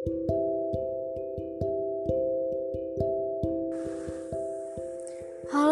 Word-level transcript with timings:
Halo 0.00 0.16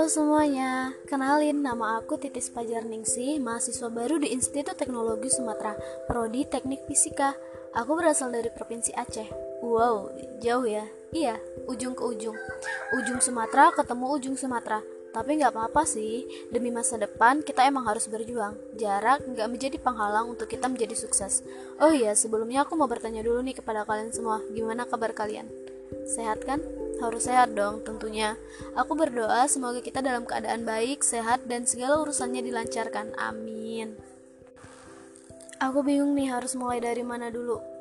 semuanya, 0.04 0.92
kenalin 1.08 1.64
nama 1.64 1.96
aku 1.96 2.20
Titis 2.20 2.52
Pajar 2.52 2.84
Ningsi, 2.84 3.40
mahasiswa 3.40 3.88
baru 3.88 4.20
di 4.20 4.36
Institut 4.36 4.76
Teknologi 4.76 5.32
Sumatera, 5.32 5.72
Prodi 6.04 6.44
Teknik 6.44 6.84
Fisika. 6.84 7.32
Aku 7.72 7.96
berasal 7.96 8.28
dari 8.28 8.52
Provinsi 8.52 8.92
Aceh. 8.92 9.32
Wow, 9.64 10.12
jauh 10.44 10.68
ya? 10.68 10.84
Iya, 11.08 11.40
ujung 11.64 11.96
ke 11.96 12.04
ujung. 12.04 12.36
Ujung 13.00 13.24
Sumatera 13.24 13.72
ketemu 13.72 14.12
ujung 14.12 14.36
Sumatera. 14.36 14.84
Tapi 15.08 15.40
nggak 15.40 15.56
apa-apa 15.56 15.88
sih, 15.88 16.28
demi 16.52 16.68
masa 16.68 17.00
depan 17.00 17.40
kita 17.40 17.64
emang 17.64 17.88
harus 17.88 18.06
berjuang. 18.06 18.54
Jarak 18.76 19.24
nggak 19.24 19.48
menjadi 19.48 19.76
penghalang 19.80 20.28
untuk 20.28 20.46
kita 20.52 20.68
menjadi 20.68 20.92
sukses. 20.92 21.40
Oh 21.80 21.90
iya, 21.90 22.12
sebelumnya 22.12 22.68
aku 22.68 22.76
mau 22.76 22.86
bertanya 22.86 23.24
dulu 23.24 23.40
nih 23.40 23.56
kepada 23.56 23.88
kalian 23.88 24.12
semua, 24.12 24.44
gimana 24.52 24.84
kabar 24.84 25.16
kalian? 25.16 25.48
Sehat 26.04 26.44
kan? 26.44 26.60
Harus 26.98 27.30
sehat 27.30 27.54
dong 27.54 27.80
tentunya. 27.86 28.34
Aku 28.74 28.98
berdoa 28.98 29.46
semoga 29.46 29.78
kita 29.80 30.02
dalam 30.02 30.26
keadaan 30.26 30.66
baik, 30.66 31.00
sehat, 31.00 31.46
dan 31.46 31.64
segala 31.64 32.02
urusannya 32.02 32.42
dilancarkan. 32.42 33.14
Amin. 33.16 33.96
Aku 35.58 35.82
bingung 35.82 36.14
nih 36.14 36.30
harus 36.30 36.54
mulai 36.54 36.78
dari 36.78 37.02
mana 37.02 37.30
dulu. 37.32 37.77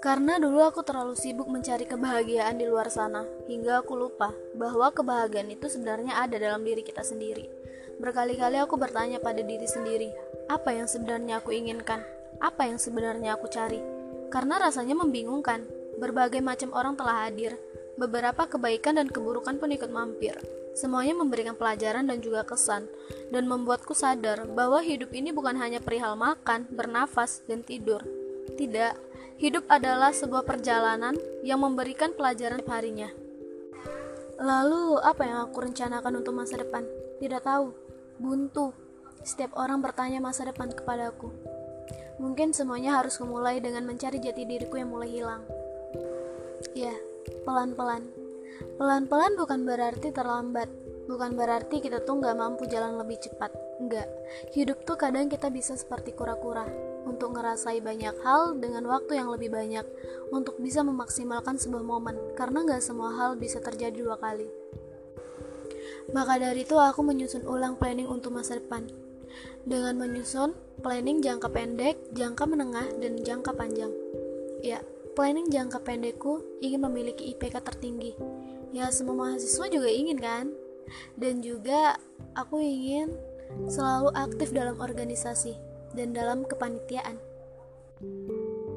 Karena 0.00 0.40
dulu 0.40 0.64
aku 0.64 0.80
terlalu 0.80 1.12
sibuk 1.12 1.46
mencari 1.52 1.84
kebahagiaan 1.84 2.56
di 2.56 2.64
luar 2.64 2.88
sana, 2.88 3.22
hingga 3.44 3.84
aku 3.84 3.92
lupa 3.94 4.32
bahwa 4.56 4.88
kebahagiaan 4.88 5.52
itu 5.52 5.68
sebenarnya 5.68 6.16
ada 6.16 6.40
dalam 6.40 6.64
diri 6.64 6.80
kita 6.80 7.04
sendiri. 7.04 7.44
Berkali-kali 8.00 8.56
aku 8.56 8.80
bertanya 8.80 9.20
pada 9.20 9.44
diri 9.44 9.68
sendiri, 9.68 10.08
apa 10.48 10.72
yang 10.72 10.88
sebenarnya 10.88 11.44
aku 11.44 11.52
inginkan? 11.52 12.00
Apa 12.40 12.64
yang 12.64 12.80
sebenarnya 12.80 13.36
aku 13.36 13.52
cari? 13.52 13.84
Karena 14.32 14.56
rasanya 14.56 14.96
membingungkan. 14.96 15.68
Berbagai 16.00 16.40
macam 16.40 16.72
orang 16.72 16.96
telah 16.96 17.28
hadir, 17.28 17.60
Beberapa 18.00 18.48
kebaikan 18.48 18.96
dan 18.96 19.12
keburukan 19.12 19.60
pun 19.60 19.68
ikut 19.76 19.92
mampir. 19.92 20.32
Semuanya 20.72 21.12
memberikan 21.20 21.52
pelajaran 21.52 22.08
dan 22.08 22.24
juga 22.24 22.48
kesan, 22.48 22.88
dan 23.28 23.44
membuatku 23.44 23.92
sadar 23.92 24.48
bahwa 24.48 24.80
hidup 24.80 25.12
ini 25.12 25.36
bukan 25.36 25.60
hanya 25.60 25.84
perihal 25.84 26.16
makan, 26.16 26.64
bernafas, 26.72 27.44
dan 27.44 27.60
tidur. 27.60 28.00
Tidak, 28.56 28.94
hidup 29.38 29.64
adalah 29.70 30.10
sebuah 30.10 30.42
perjalanan 30.42 31.14
yang 31.46 31.62
memberikan 31.62 32.14
pelajaran 32.16 32.64
harinya. 32.66 33.10
Lalu, 34.40 34.96
apa 35.04 35.22
yang 35.28 35.38
aku 35.44 35.68
rencanakan 35.68 36.24
untuk 36.24 36.32
masa 36.32 36.56
depan? 36.56 36.88
Tidak 37.20 37.44
tahu. 37.44 37.76
Buntu. 38.16 38.72
Setiap 39.20 39.52
orang 39.60 39.84
bertanya 39.84 40.16
masa 40.16 40.48
depan 40.48 40.72
kepadaku. 40.72 41.28
Mungkin 42.16 42.56
semuanya 42.56 43.00
harus 43.00 43.20
memulai 43.20 43.60
dengan 43.60 43.84
mencari 43.84 44.16
jati 44.16 44.48
diriku 44.48 44.80
yang 44.80 44.92
mulai 44.92 45.12
hilang. 45.12 45.44
Ya, 46.72 46.96
pelan-pelan. 47.44 48.08
Pelan-pelan 48.76 49.36
bukan 49.36 49.64
berarti 49.64 50.08
terlambat, 50.12 50.68
bukan 51.08 51.36
berarti 51.36 51.80
kita 51.80 52.04
tuh 52.04 52.20
nggak 52.20 52.36
mampu 52.36 52.68
jalan 52.68 52.96
lebih 53.00 53.20
cepat. 53.20 53.52
Enggak, 53.80 54.08
hidup 54.52 54.84
tuh 54.84 55.00
kadang 55.00 55.32
kita 55.32 55.48
bisa 55.48 55.76
seperti 55.76 56.12
kura-kura 56.12 56.89
untuk 57.20 57.36
ngerasai 57.36 57.84
banyak 57.84 58.16
hal 58.24 58.56
dengan 58.56 58.88
waktu 58.88 59.20
yang 59.20 59.28
lebih 59.28 59.52
banyak 59.52 59.84
untuk 60.32 60.56
bisa 60.56 60.80
memaksimalkan 60.80 61.60
sebuah 61.60 61.84
momen 61.84 62.16
karena 62.32 62.64
nggak 62.64 62.80
semua 62.80 63.12
hal 63.12 63.36
bisa 63.36 63.60
terjadi 63.60 63.92
dua 63.92 64.16
kali. 64.16 64.48
Maka 66.16 66.40
dari 66.40 66.64
itu 66.64 66.80
aku 66.80 67.04
menyusun 67.04 67.44
ulang 67.44 67.76
planning 67.76 68.08
untuk 68.08 68.32
masa 68.32 68.56
depan 68.56 68.88
dengan 69.68 70.00
menyusun 70.00 70.56
planning 70.80 71.20
jangka 71.20 71.52
pendek, 71.52 72.00
jangka 72.16 72.48
menengah, 72.48 72.88
dan 72.96 73.20
jangka 73.20 73.52
panjang. 73.52 73.92
Ya, 74.64 74.80
Planning 75.10 75.52
jangka 75.52 75.84
pendekku 75.84 76.40
ingin 76.64 76.80
memiliki 76.80 77.36
IPK 77.36 77.60
tertinggi. 77.60 78.16
Ya, 78.72 78.88
semua 78.88 79.28
mahasiswa 79.28 79.68
juga 79.68 79.92
ingin 79.92 80.16
kan? 80.16 80.48
Dan 81.12 81.44
juga 81.44 82.00
aku 82.32 82.62
ingin 82.64 83.12
selalu 83.68 84.14
aktif 84.16 84.54
dalam 84.56 84.80
organisasi 84.80 85.69
dan 85.94 86.14
dalam 86.14 86.46
kepanitiaan. 86.46 87.18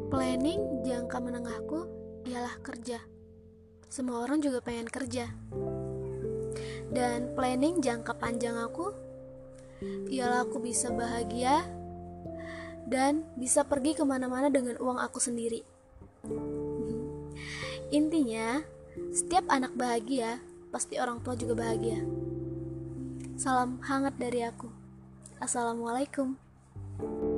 Planning 0.09 0.85
jangka 0.85 1.17
menengahku 1.17 1.87
ialah 2.29 2.55
kerja. 2.61 3.01
Semua 3.89 4.25
orang 4.25 4.41
juga 4.41 4.61
pengen 4.61 4.89
kerja. 4.89 5.29
Dan 6.93 7.33
planning 7.33 7.81
jangka 7.81 8.17
panjang 8.17 8.57
aku 8.57 8.93
ialah 10.13 10.45
aku 10.45 10.61
bisa 10.61 10.93
bahagia 10.93 11.65
dan 12.85 13.25
bisa 13.39 13.65
pergi 13.65 13.97
ke 13.97 14.03
mana-mana 14.05 14.51
dengan 14.51 14.77
uang 14.77 14.99
aku 15.01 15.17
sendiri. 15.17 15.65
Intinya, 17.93 18.61
setiap 19.13 19.45
anak 19.49 19.73
bahagia, 19.77 20.41
pasti 20.73 20.97
orang 20.97 21.21
tua 21.21 21.37
juga 21.37 21.57
bahagia. 21.57 22.01
Salam 23.37 23.81
hangat 23.85 24.17
dari 24.17 24.45
aku. 24.45 24.69
Assalamualaikum. 25.41 26.42
Thank 26.99 27.23
you. 27.23 27.32